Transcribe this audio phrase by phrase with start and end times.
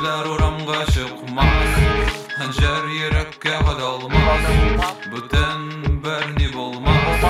[0.00, 1.46] Kişiler oramga çıkmaz.
[2.38, 4.40] Hancer yürekka kadalmaz
[5.06, 7.24] Bütün berni bulmaz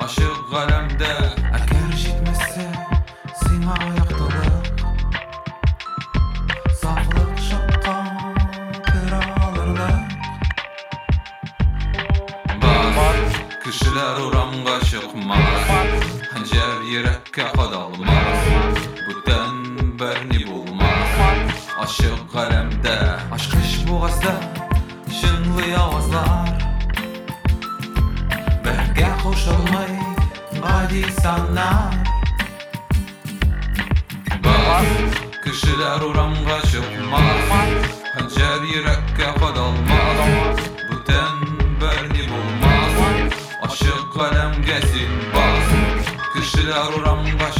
[0.00, 1.16] Aşık kalemde
[1.52, 2.72] Eğer jitmezse
[3.34, 4.66] Sina ayaktalık
[6.80, 8.34] Sağlık şapkan
[8.86, 9.90] Kiralarlık
[12.62, 13.32] Bas
[13.64, 15.38] Kişiler oramga çıkmaz.
[16.32, 18.21] Hancer yürekka kadalmaz
[30.92, 31.94] Adi sanlar
[34.44, 34.84] Bas
[35.44, 37.50] Kişiler uramga çıkmaz
[38.14, 40.58] Hancer yürekке kadalmaz
[40.90, 41.36] Buten
[41.80, 43.32] berni bulmaz
[43.62, 45.68] Aşık kalem gesin bas
[46.34, 47.52] Kişiler uramga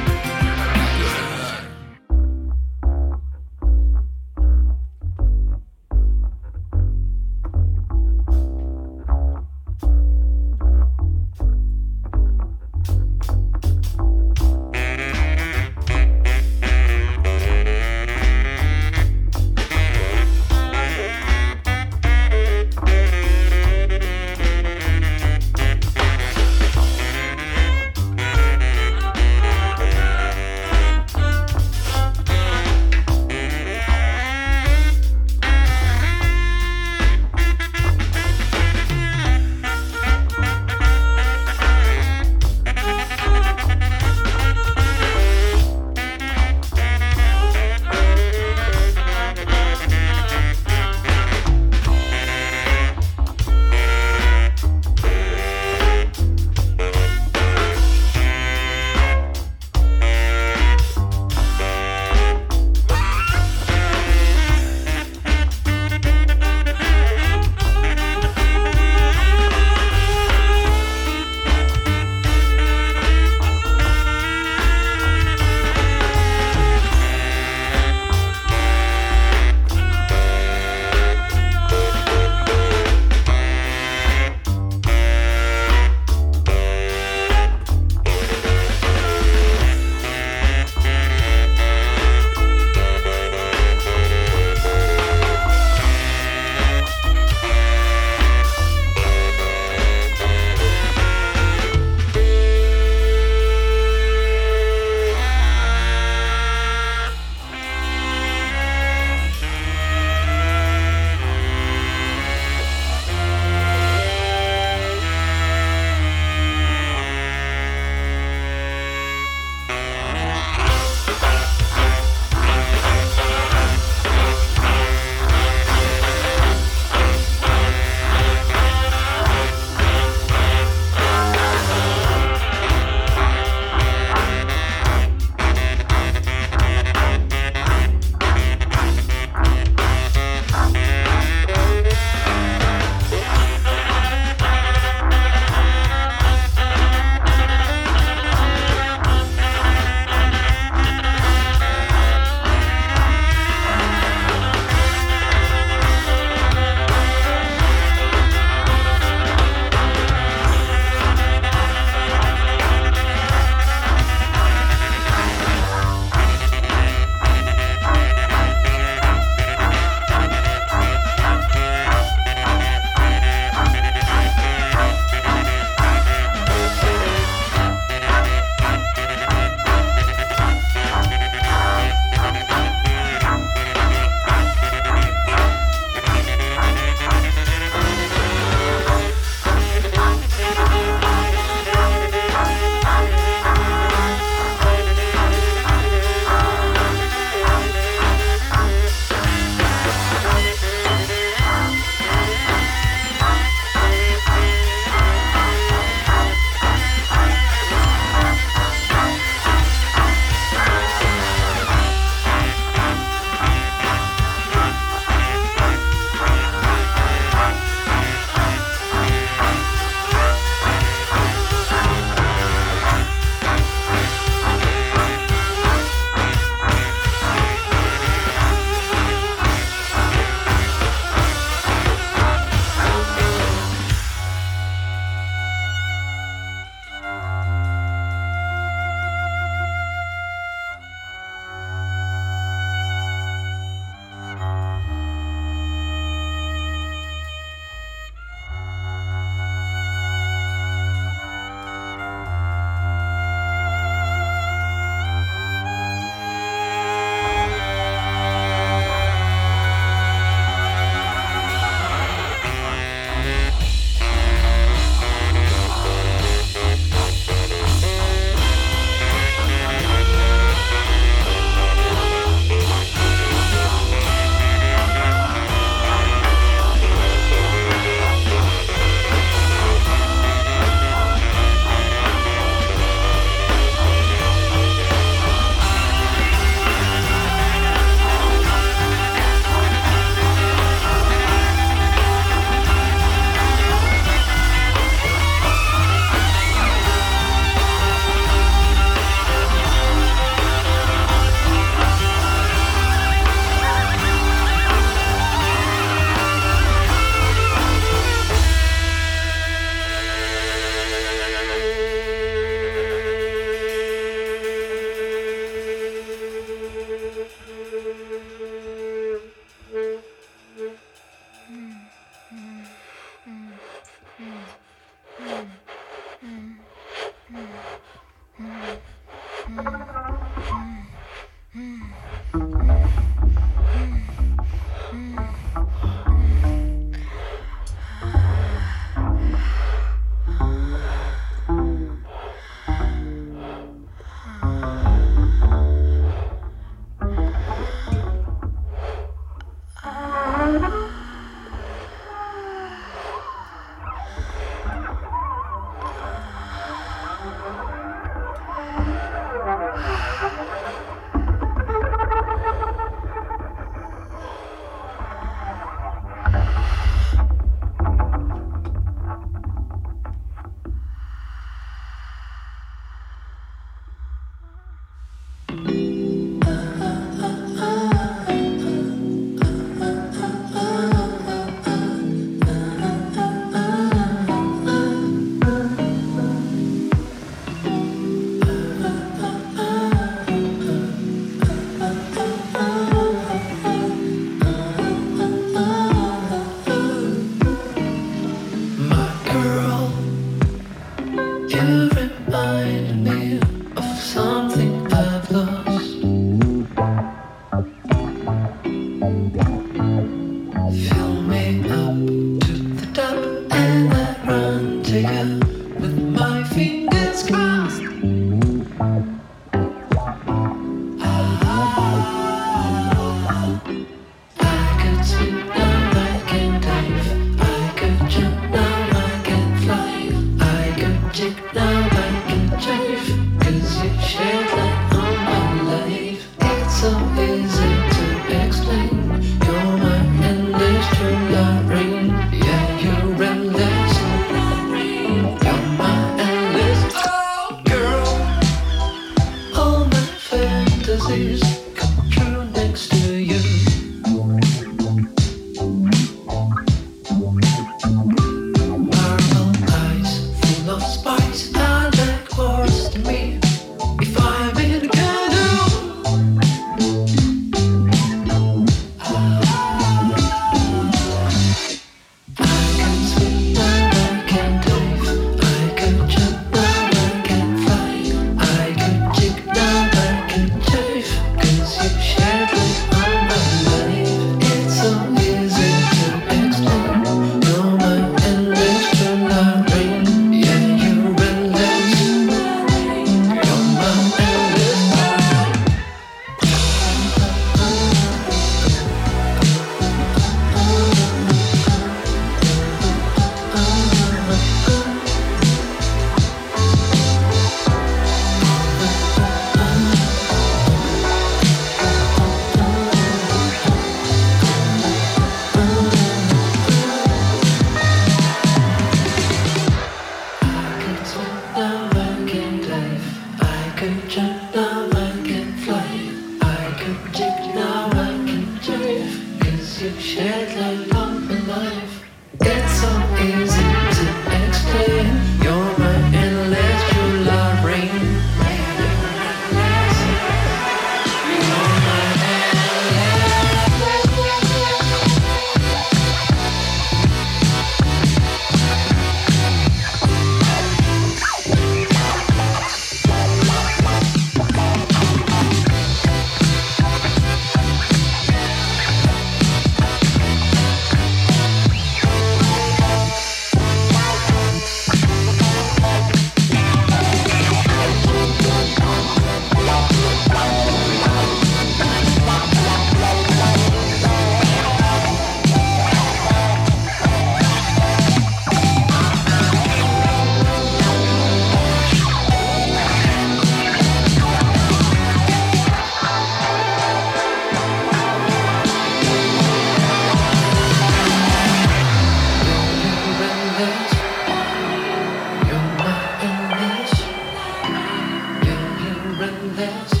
[599.21, 600.00] surrender.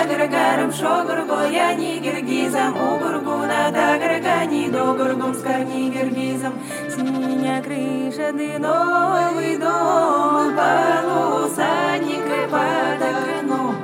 [0.00, 6.54] Агарагарам шогургу, я не гиргизам, угургу, нада гарагани, до гургум с корни гиргизам.
[6.88, 13.74] С меня крыша ты новый дом, полусадник и подогну.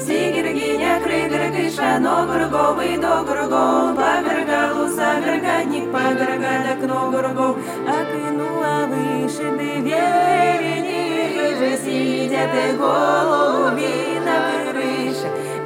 [0.00, 9.80] Сигиргиня крыгра крыша, но гурговый до гургом, погаргалу загарганик, погаргадок, но гургов, Окнула выше ты
[9.86, 14.19] верени, же сидят и голуби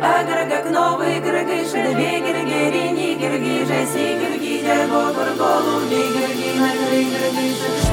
[0.05, 5.03] Аграгак новый грыгы, шерве грыги, рини грыги, жаси грыги, дяго,
[5.41, 7.84] голуби грыги, нагры грыги, шерве.